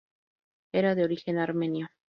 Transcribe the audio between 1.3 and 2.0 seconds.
armenio.